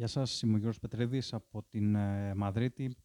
[0.00, 2.96] Γεια σας, είμαι ο Γιώργος Πετρέδης από την ε, Μαδρίτη,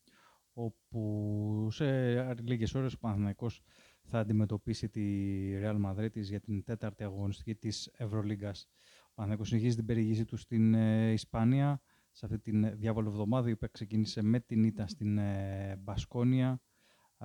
[0.54, 3.62] όπου σε λίγες ώρες ο Παναθηναϊκός
[4.04, 5.04] θα αντιμετωπίσει τη
[5.62, 8.70] Real Madrid για την τέταρτη αγωνιστική της Ευρωλίγκας.
[9.02, 11.81] Ο Παναθηναϊκός συνεχίζει την περιήγηση του στην ε, Ισπανία,
[12.12, 16.62] σε αυτή την διάβολη εβδομάδα, η οποία ξεκίνησε με την ήττα στην ε, Μπασκόνια,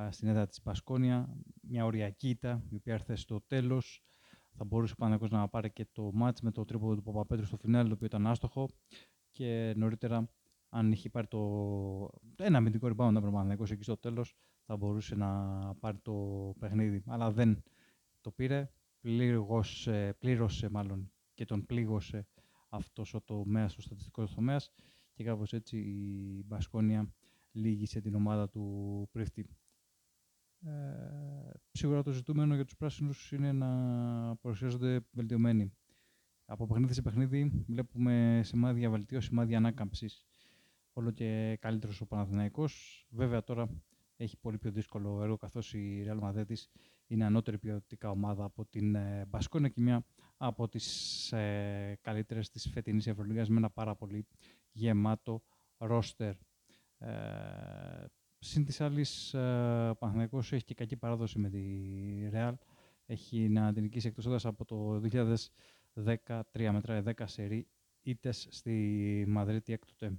[0.08, 4.04] στην έδρα της Μπασκόνια, μια οριακή ήττα, η οποία έρθε στο τέλος.
[4.56, 7.56] Θα μπορούσε ο Παναθηναϊκός να πάρει και το μάτς με το τρίποδο του Παπαπέτρου στο
[7.56, 8.68] φινάλι, το οποίο ήταν άστοχο
[9.40, 10.30] και νωρίτερα
[10.68, 15.30] αν είχε πάρει το ένα αμυντικό rebound από τον εκεί στο τέλος θα μπορούσε να
[15.74, 16.14] πάρει το
[16.58, 17.02] παιχνίδι.
[17.06, 17.62] Αλλά δεν
[18.20, 22.26] το πήρε, πλήρωσε, πλήρωσε μάλλον και τον πλήγωσε
[22.68, 24.70] αυτός ο τομέας, ο στατιστικός τομέας
[25.14, 27.14] και κάπως έτσι η Μπασκόνια
[27.52, 29.48] λύγησε την ομάδα του Πρίφτη.
[30.64, 30.70] Ε,
[31.70, 35.72] σίγουρα το ζητούμενο για τους πράσινους είναι να παρουσιάζονται βελτιωμένοι
[36.52, 40.24] από παιχνίδι σε παιχνίδι βλέπουμε σημάδια βελτίωση, σημάδια ανάκαμψης.
[40.92, 43.06] Όλο και καλύτερος ο Παναθηναϊκός.
[43.10, 43.68] Βέβαια τώρα
[44.16, 46.54] έχει πολύ πιο δύσκολο έργο καθώς η Real Madrid
[47.06, 50.04] είναι ανώτερη ποιοτικά ομάδα από την ε, Μπασκόνια και μια
[50.36, 54.26] από τις ε, καλύτερες της φετινής Ευρωλίγα με ένα πάρα πολύ
[54.72, 55.42] γεμάτο
[55.76, 56.34] ρόστερ.
[56.98, 58.04] Ε,
[58.38, 61.62] Συν της άλλης, ε, ο Παναθηναϊκός έχει και κακή παράδοση με τη
[62.32, 62.54] Real.
[63.06, 65.00] Έχει να την νικήσει εκτός από το
[65.94, 67.66] 13 μέτρα, 10 σερί
[68.02, 70.16] είτε στη Μαδρίτη έκτοτε.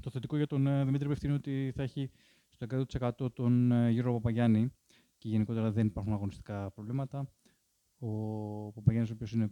[0.00, 2.10] Το θετικό για τον ε, Δημήτρη Πευτίνη είναι ότι θα έχει
[2.48, 2.84] στο
[3.20, 4.72] 100% τον ε, Γιώργο Παπαγιάννη
[5.18, 7.32] και γενικότερα δεν υπάρχουν αγωνιστικά προβλήματα.
[7.98, 9.50] Ο Παπαγιάννης, ο οποίος είναι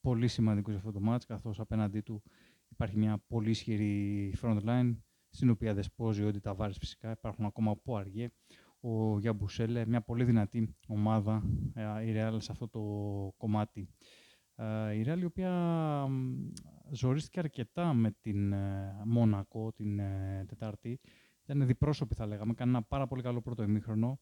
[0.00, 2.22] πολύ σημαντικός για αυτό το μάτς, καθώς απέναντί του
[2.68, 4.96] υπάρχει μια πολύ ισχυρή front line,
[5.30, 7.10] στην οποία δεσπόζει ο Ταβάρης φυσικά.
[7.10, 8.28] Υπάρχουν ακόμα ο Ποαργέ,
[8.80, 11.42] ο Γιαμπουσέλε, μια πολύ δυνατή ομάδα
[11.74, 12.80] ε, η Real σε αυτό το
[13.36, 13.88] κομμάτι.
[14.60, 15.52] Ε, η Real η οποία
[16.90, 21.00] ζορίστηκε αρκετά με την ε, Μόνακο την ε, Τετάρτη.
[21.44, 24.20] Ήταν διπρόσωπη θα λέγαμε, έκανε ένα πάρα πολύ καλό πρώτο ημίχρονο.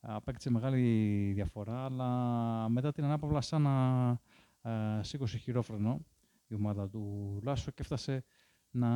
[0.00, 6.06] Απέκτησε μεγάλη διαφορά, αλλά μετά την ανάπαυλα σαν να σήκωσε χειρόφρενο
[6.46, 8.24] η ομάδα του Λάσο και έφτασε
[8.70, 8.88] να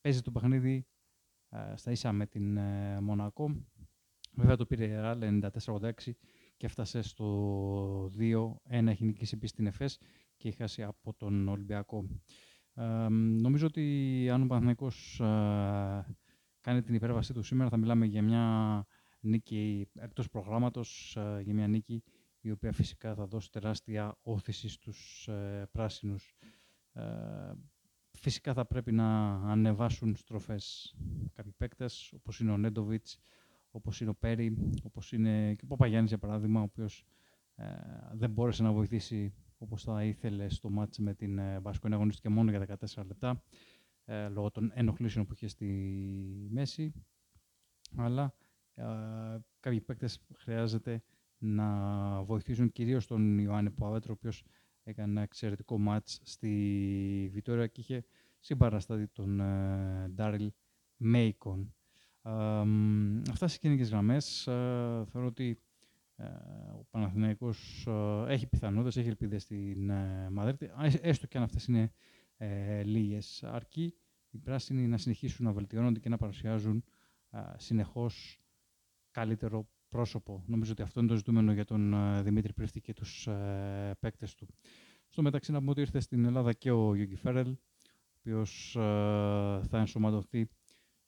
[0.00, 0.86] παίζει το παιχνίδι
[1.74, 2.58] στα ίσα με την
[3.00, 3.66] Μονακό.
[4.32, 5.90] Βέβαια το πήρε η Real 94-86
[6.58, 9.98] και έφτασε στο 2-1, έχει νικήσει επίσης την ΕΦΕΣ
[10.36, 12.08] και έχει χάσει από τον Ολυμπιακό.
[12.74, 16.16] Ε, νομίζω ότι αν ο Παναθηναϊκός ε,
[16.60, 18.86] κάνει την υπέρβασή του σήμερα θα μιλάμε για μια
[19.20, 22.02] νίκη εκτός προγράμματος, ε, για μια νίκη
[22.40, 26.34] η οποία φυσικά θα δώσει τεράστια όθηση στους ε, πράσινους.
[26.92, 27.02] Ε,
[28.12, 30.94] φυσικά θα πρέπει να ανεβάσουν στροφές
[31.32, 33.18] κάποιοι παίκτες, όπως είναι ο Νέντοβιτς,
[33.78, 37.04] όπως είναι ο Πέρι, όπως είναι και ο Παπαγιάννης για παράδειγμα, ο οποίος
[37.54, 37.64] ε,
[38.12, 42.50] δεν μπόρεσε να βοηθήσει όπως θα ήθελε στο μάτς με την ε, Μπασκόνια, αγωνίστηκε μόνο
[42.50, 43.42] για 14 λεπτά,
[44.04, 45.66] ε, λόγω των ενοχλήσεων που είχε στη
[46.50, 46.92] μέση.
[47.96, 48.34] Αλλά
[48.74, 48.84] ε,
[49.60, 51.02] κάποιοι παίκτες χρειάζεται
[51.38, 54.44] να βοηθήσουν κυρίως τον Ιωάννη Παπαβέτρο, ο οποίος
[54.82, 58.04] έκανε ένα εξαιρετικό μάτς στη Βιτόρια και είχε
[58.38, 60.52] συμπαραστάτη τον ε, Ντάριλ
[60.96, 61.74] Μέικον.
[63.30, 64.46] Αυτά σε κοινικές γραμμές.
[64.46, 65.58] Ε, θεωρώ ότι
[66.16, 66.24] ε,
[66.78, 69.92] ο Παναθηναϊκός ε, έχει πιθανότητες, έχει ελπίδες στην
[70.30, 71.92] Μαδρίτη, έστω και αν αυτές είναι
[72.84, 73.42] λίγες.
[73.44, 73.94] Αρκεί
[74.30, 76.84] οι πράσινοι να συνεχίσουν να βελτιώνονται και να παρουσιάζουν
[77.56, 78.40] συνεχώς
[79.10, 80.42] καλύτερο πρόσωπο.
[80.46, 83.28] Νομίζω ότι αυτό είναι το ζητούμενο για τον Δημήτρη Πρίφτη και τους
[84.00, 84.46] παίκτες του.
[85.08, 87.56] Στο μεταξύ να πούμε ότι ήρθε στην Ελλάδα και ο Γιώργη Φέρελ, ο
[88.18, 88.70] οποίος
[89.68, 90.48] θα ενσωματωθεί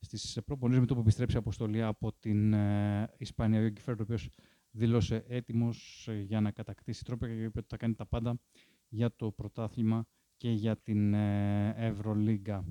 [0.01, 4.29] Στις προπονήσει με το που επιστρέψει αποστολή από την ε, Ισπανία, ο Γιώργη ο οποίος
[4.71, 8.41] δήλωσε έτοιμος ε, για να κατακτήσει τρόπο και είπε ότι θα κάνει τα πάντα
[8.89, 10.07] για το πρωτάθλημα
[10.37, 12.65] και για την ε, Ευρωλίγκα.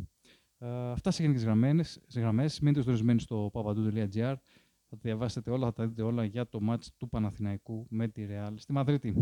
[0.58, 1.44] Ε, αυτά σε γενικές
[2.16, 2.60] γραμμές.
[2.60, 4.36] Μείνετε στορισμένοι στο papadou.gr.
[4.92, 8.58] Θα διαβάσετε όλα, θα τα δείτε όλα για το μάτς του Παναθηναϊκού με τη Ρεάλ
[8.58, 9.16] στη Μαδρίτη.